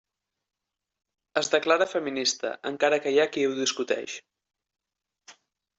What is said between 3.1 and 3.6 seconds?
hi ha que ho